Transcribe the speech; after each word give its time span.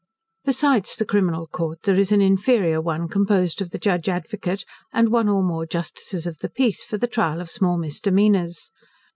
Besides 0.45 0.95
the 0.95 1.05
Criminal 1.05 1.45
court, 1.45 1.83
there 1.83 1.95
is 1.99 2.11
an 2.11 2.21
inferior 2.21 2.81
one 2.81 3.07
composed 3.07 3.61
of 3.61 3.69
the 3.69 3.77
Judge 3.77 4.09
Advocate, 4.09 4.65
and 4.91 5.09
one 5.09 5.29
or 5.29 5.43
more 5.43 5.67
justices 5.67 6.25
of 6.25 6.39
the 6.39 6.49
peace, 6.49 6.83
for 6.83 6.97
the 6.97 7.05
trial 7.05 7.39
of 7.39 7.51
small 7.51 7.77
misdemeanours. 7.77 8.71